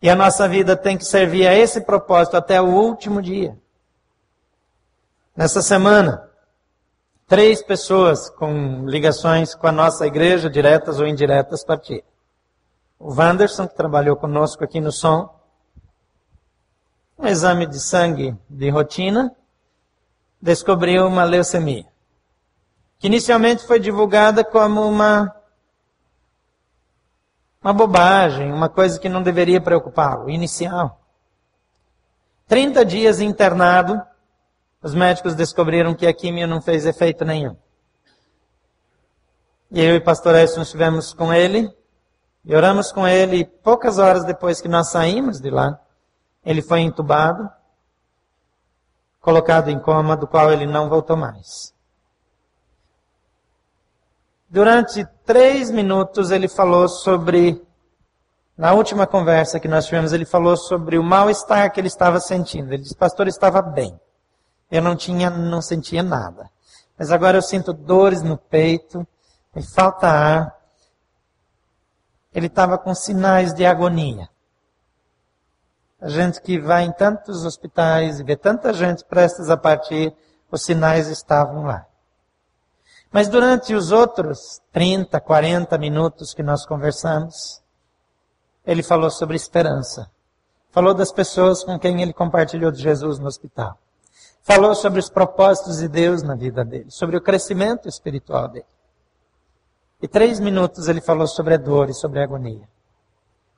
[0.00, 3.58] E a nossa vida tem que servir a esse propósito até o último dia.
[5.34, 6.30] Nessa semana,
[7.26, 12.15] três pessoas com ligações com a nossa igreja, diretas ou indiretas, partiram.
[12.98, 15.34] O Wanderson, que trabalhou conosco aqui no som,
[17.18, 19.34] um exame de sangue de rotina,
[20.40, 21.86] descobriu uma leucemia,
[22.98, 25.34] que inicialmente foi divulgada como uma
[27.62, 31.00] uma bobagem, uma coisa que não deveria preocupá-lo, inicial.
[32.46, 34.00] 30 dias internado,
[34.80, 37.56] os médicos descobriram que a quimio não fez efeito nenhum.
[39.68, 41.68] E eu e o pastor Edson estivemos com ele,
[42.46, 45.80] e oramos com ele poucas horas depois que nós saímos de lá.
[46.44, 47.50] Ele foi entubado,
[49.20, 51.74] colocado em coma, do qual ele não voltou mais.
[54.48, 57.60] Durante três minutos ele falou sobre,
[58.56, 62.72] na última conversa que nós tivemos, ele falou sobre o mal-estar que ele estava sentindo.
[62.72, 63.98] Ele disse, pastor, estava bem.
[64.70, 66.48] Eu não tinha, não sentia nada.
[66.96, 69.04] Mas agora eu sinto dores no peito,
[69.52, 70.55] me falta ar,
[72.36, 74.28] ele estava com sinais de agonia.
[75.98, 80.14] A gente que vai em tantos hospitais e vê tanta gente prestes a partir,
[80.50, 81.86] os sinais estavam lá.
[83.10, 87.62] Mas durante os outros 30, 40 minutos que nós conversamos,
[88.66, 90.10] ele falou sobre esperança.
[90.70, 93.78] Falou das pessoas com quem ele compartilhou de Jesus no hospital.
[94.42, 98.66] Falou sobre os propósitos de Deus na vida dele, sobre o crescimento espiritual dele.
[100.00, 102.68] E três minutos ele falou sobre a dor e sobre a agonia.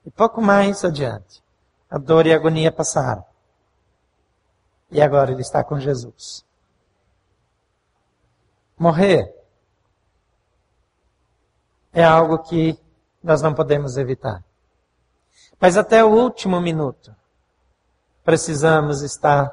[0.07, 1.43] E pouco mais adiante,
[1.91, 3.25] a dor e a agonia passaram.
[4.91, 6.47] E agora ele está com Jesus.
[8.79, 9.35] Morrer
[11.93, 12.79] é algo que
[13.23, 14.43] nós não podemos evitar.
[15.61, 17.15] Mas até o último minuto,
[18.23, 19.53] precisamos estar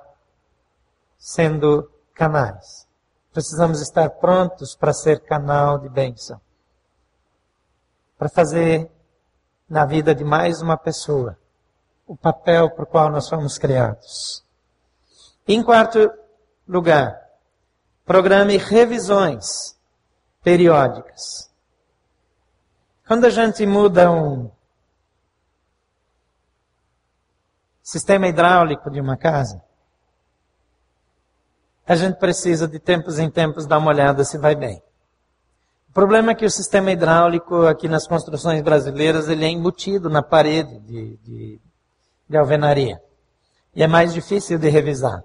[1.17, 2.87] sendo canais.
[3.33, 6.39] Precisamos estar prontos para ser canal de bênção
[8.17, 8.89] para fazer
[9.67, 11.37] na vida de mais uma pessoa
[12.07, 14.45] o papel para o qual nós fomos criados.
[15.47, 16.11] Em quarto
[16.67, 17.19] lugar,
[18.05, 19.75] programe revisões
[20.43, 21.51] periódicas.
[23.07, 24.51] Quando a gente muda um
[27.81, 29.63] sistema hidráulico de uma casa,
[31.87, 34.81] a gente precisa de tempos em tempos dar uma olhada se vai bem.
[35.95, 40.21] O problema é que o sistema hidráulico aqui nas construções brasileiras ele é embutido na
[40.21, 41.61] parede de, de,
[42.27, 42.99] de alvenaria.
[43.73, 45.23] E é mais difícil de revisar.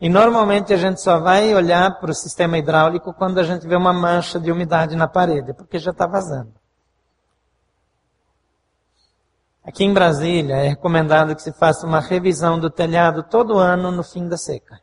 [0.00, 3.76] E normalmente a gente só vai olhar para o sistema hidráulico quando a gente vê
[3.76, 6.54] uma mancha de umidade na parede, porque já está vazando.
[9.62, 14.02] Aqui em Brasília é recomendado que se faça uma revisão do telhado todo ano no
[14.02, 14.80] fim da seca.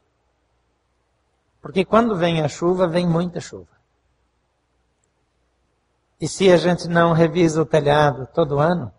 [1.61, 3.74] Porque quando vem a chuva, vem muita chuva.
[6.25, 8.91] E se a gente não revisa o telhado todo ano,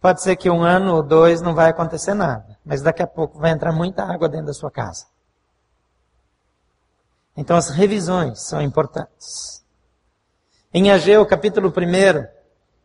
[0.00, 3.40] pode ser que um ano ou dois não vai acontecer nada, mas daqui a pouco
[3.40, 5.06] vai entrar muita água dentro da sua casa.
[7.36, 9.64] Então as revisões são importantes.
[10.72, 12.28] Em Ageu, capítulo 1,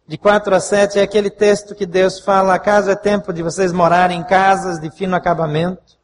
[0.08, 3.72] de 4 a 7 é aquele texto que Deus fala: acaso é tempo de vocês
[3.72, 6.00] morarem em casas de fino acabamento?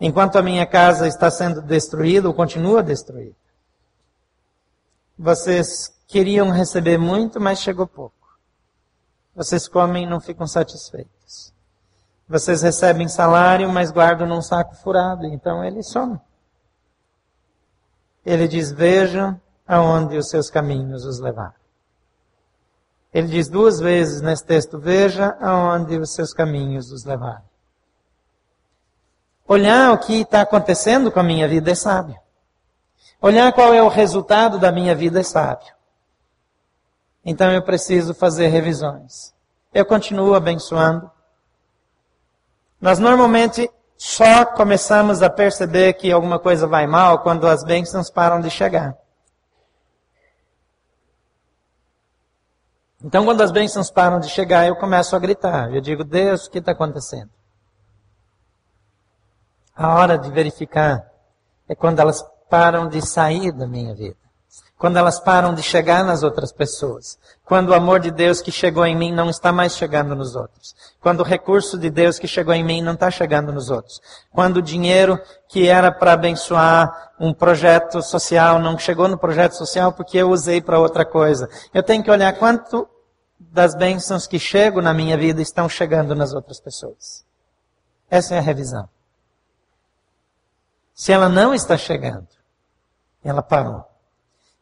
[0.00, 3.40] Enquanto a minha casa está sendo destruída ou continua destruída.
[5.18, 8.38] Vocês queriam receber muito, mas chegou pouco.
[9.34, 11.52] Vocês comem e não ficam satisfeitos.
[12.28, 15.26] Vocês recebem salário, mas guardam num saco furado.
[15.26, 16.18] Então ele some.
[18.24, 21.54] Ele diz: Vejam aonde os seus caminhos os levaram.
[23.12, 27.42] Ele diz duas vezes nesse texto: Veja aonde os seus caminhos os levaram.
[29.46, 32.21] Olhar o que está acontecendo com a minha vida é sábio.
[33.22, 35.72] Olhar qual é o resultado da minha vida é sábio.
[37.24, 39.32] Então eu preciso fazer revisões.
[39.72, 41.08] Eu continuo abençoando.
[42.80, 48.40] Nós normalmente só começamos a perceber que alguma coisa vai mal quando as bênçãos param
[48.40, 48.96] de chegar.
[53.04, 55.72] Então, quando as bênçãos param de chegar, eu começo a gritar.
[55.74, 57.30] Eu digo, Deus, o que está acontecendo?
[59.74, 61.10] A hora de verificar
[61.68, 64.14] é quando elas param de sair da minha vida.
[64.76, 67.18] Quando elas param de chegar nas outras pessoas.
[67.46, 70.74] Quando o amor de Deus que chegou em mim não está mais chegando nos outros.
[71.00, 74.02] Quando o recurso de Deus que chegou em mim não está chegando nos outros.
[74.30, 79.90] Quando o dinheiro que era para abençoar um projeto social não chegou no projeto social
[79.90, 81.48] porque eu usei para outra coisa.
[81.72, 82.86] Eu tenho que olhar quanto
[83.40, 87.24] das bênçãos que chegam na minha vida estão chegando nas outras pessoas.
[88.10, 88.86] Essa é a revisão.
[90.92, 92.28] Se ela não está chegando,
[93.24, 93.84] ela parou.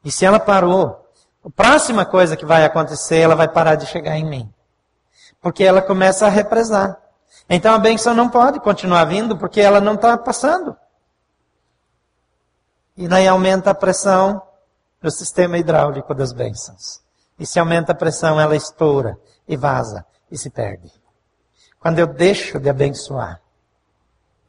[0.04, 1.06] E se ela parou,
[1.44, 4.52] a próxima coisa que vai acontecer, ela vai parar de chegar em mim.
[5.40, 7.00] Porque ela começa a represar.
[7.48, 10.76] Então a bênção não pode continuar vindo porque ela não está passando.
[12.96, 14.42] E daí aumenta a pressão
[15.02, 17.00] no sistema hidráulico das bênçãos.
[17.38, 20.92] E se aumenta a pressão, ela estoura e vaza e se perde.
[21.78, 23.40] Quando eu deixo de abençoar,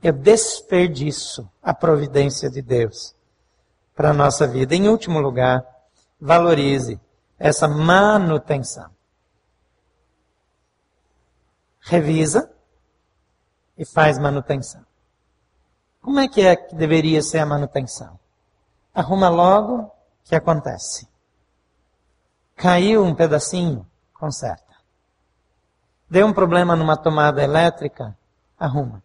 [0.03, 3.16] eu desperdiço a providência de Deus
[4.02, 4.74] para a nossa vida.
[4.74, 5.64] Em último lugar,
[6.20, 6.99] valorize
[7.38, 8.89] essa manutenção.
[11.80, 12.52] Revisa
[13.78, 14.84] e faz manutenção.
[16.02, 18.20] Como é que é que deveria ser a manutenção?
[18.91, 19.91] Arruma logo
[20.24, 21.08] que acontece.
[22.56, 23.86] Caiu um pedacinho,
[24.16, 24.74] conserta.
[26.10, 28.18] Deu um problema numa tomada elétrica,
[28.58, 29.04] arruma.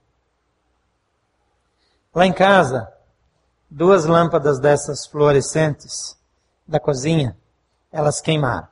[2.15, 2.91] Lá em casa,
[3.71, 6.17] duas lâmpadas dessas fluorescentes
[6.67, 7.37] da cozinha,
[7.93, 8.69] elas queimaram.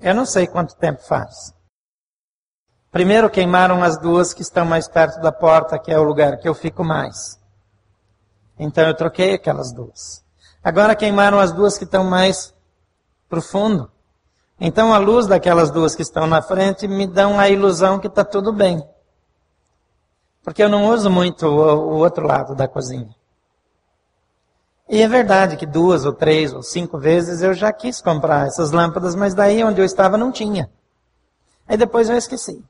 [0.00, 1.54] Eu não sei quanto tempo faz.
[2.90, 6.48] Primeiro queimaram as duas que estão mais perto da porta, que é o lugar que
[6.48, 7.38] eu fico mais.
[8.58, 10.24] Então eu troquei aquelas duas.
[10.62, 12.54] Agora queimaram as duas que estão mais
[13.28, 13.90] profundo.
[14.58, 18.24] Então a luz daquelas duas que estão na frente me dão a ilusão que está
[18.24, 18.86] tudo bem.
[20.42, 23.14] Porque eu não uso muito o, o outro lado da cozinha.
[24.88, 28.72] E é verdade que duas ou três ou cinco vezes eu já quis comprar essas
[28.72, 30.68] lâmpadas, mas daí onde eu estava não tinha.
[31.68, 32.64] Aí depois eu esqueci.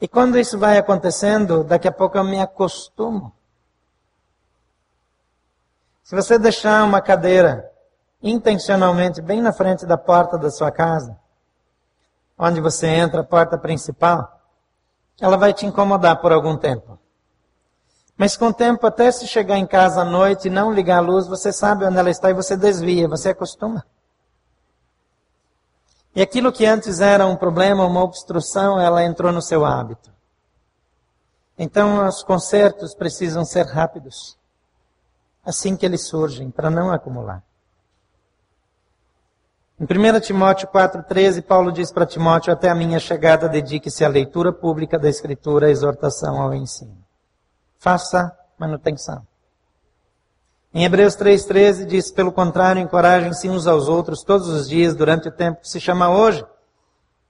[0.00, 3.32] E quando isso vai acontecendo, daqui a pouco eu me acostumo.
[6.02, 7.70] Se você deixar uma cadeira
[8.22, 11.18] intencionalmente bem na frente da porta da sua casa,
[12.38, 14.35] onde você entra, a porta principal,
[15.20, 16.98] ela vai te incomodar por algum tempo.
[18.16, 21.00] Mas com o tempo, até se chegar em casa à noite e não ligar a
[21.00, 23.84] luz, você sabe onde ela está e você desvia, você acostuma.
[26.14, 30.10] E aquilo que antes era um problema, uma obstrução, ela entrou no seu hábito.
[31.58, 34.36] Então, os concertos precisam ser rápidos
[35.46, 37.42] assim que eles surgem, para não acumular.
[39.78, 44.52] Em 1 Timóteo 4,13, Paulo diz para Timóteo: Até a minha chegada, dedique-se à leitura
[44.52, 46.96] pública da Escritura, à exortação ao ensino.
[47.78, 49.26] Faça manutenção.
[50.72, 55.32] Em Hebreus 3,13 diz: Pelo contrário, encorajem-se uns aos outros todos os dias durante o
[55.32, 56.42] tempo que se chama hoje,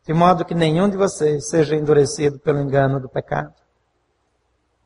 [0.07, 3.53] de modo que nenhum de vocês seja endurecido pelo engano do pecado.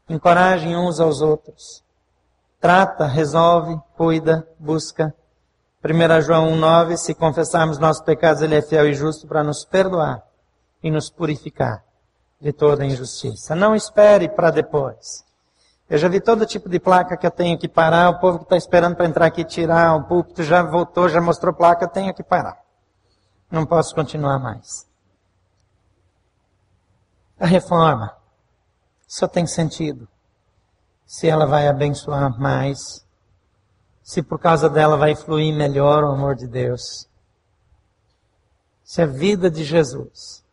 [0.09, 1.85] Encorajem uns aos outros
[2.61, 5.15] trata, resolve, cuida, busca.
[5.83, 10.23] 1 João 1,9: Se confessarmos nossos pecados, Ele é fiel e justo para nos perdoar
[10.83, 11.83] e nos purificar
[12.41, 13.55] de toda injustiça.
[13.55, 15.25] Não espere para depois.
[15.89, 18.11] Eu já vi todo tipo de placa que eu tenho que parar.
[18.11, 21.53] O povo que está esperando para entrar aqui tirar o púlpito já voltou, já mostrou
[21.53, 22.59] placa, eu tenho que parar.
[23.51, 24.87] Não posso continuar mais.
[27.41, 28.15] A reforma
[29.07, 30.07] só tem sentido
[31.05, 33.05] se ela vai abençoar mais
[34.03, 37.09] se por causa dela vai fluir melhor o amor de Deus.
[38.83, 40.45] Se a vida de Jesus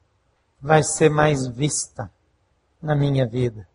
[0.61, 2.11] vai ser mais vista
[2.81, 3.67] na minha vida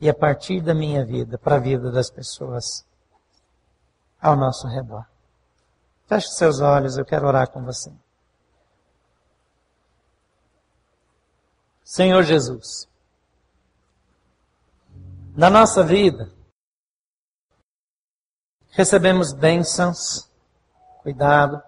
[0.00, 2.86] e a partir da minha vida para a vida das pessoas
[4.20, 5.06] ao nosso redor.
[6.06, 7.92] Feche seus olhos, eu quero orar com você.
[11.84, 12.88] Senhor Jesus,
[15.36, 16.30] na nossa vida,
[18.70, 20.28] recebemos bênçãos,
[21.02, 21.62] cuidado,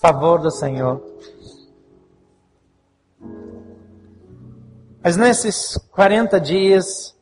[0.00, 1.02] favor do Senhor.
[5.02, 7.14] Mas nesses 40 dias,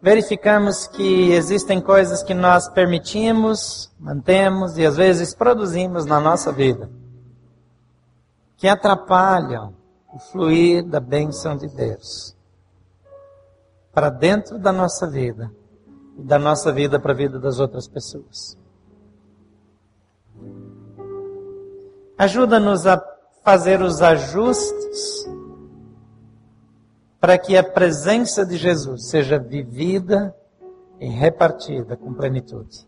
[0.00, 6.90] verificamos que existem coisas que nós permitimos, mantemos e às vezes produzimos na nossa vida,
[8.56, 9.74] que atrapalham
[10.12, 12.36] o fluir da bênção de Deus
[13.92, 15.50] para dentro da nossa vida
[16.16, 18.58] da nossa vida para a vida das outras pessoas.
[22.16, 23.02] Ajuda-nos a
[23.42, 25.28] fazer os ajustes
[27.20, 30.34] para que a presença de Jesus seja vivida
[31.00, 32.86] e repartida com plenitude.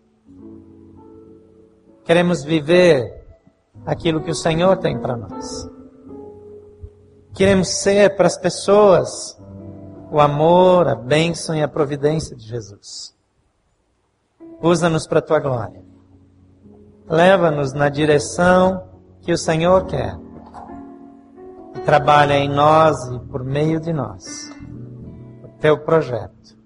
[2.04, 3.24] Queremos viver
[3.86, 5.68] aquilo que o Senhor tem para nós.
[7.34, 9.38] Queremos ser para as pessoas
[10.14, 13.12] o amor, a bênção e a providência de Jesus.
[14.62, 15.82] Usa-nos para a tua glória.
[17.08, 18.84] Leva-nos na direção
[19.22, 20.16] que o Senhor quer.
[21.74, 24.52] E trabalha em nós e por meio de nós
[25.42, 26.56] o teu projeto.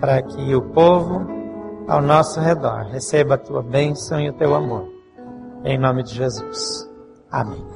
[0.00, 1.24] Para que o povo
[1.86, 4.88] ao nosso redor receba a tua bênção e o teu amor.
[5.64, 6.90] Em nome de Jesus.
[7.30, 7.73] Amém.